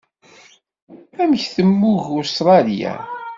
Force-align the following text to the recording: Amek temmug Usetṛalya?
Amek 1.21 1.43
temmug 1.55 2.05
Usetṛalya? 2.17 2.93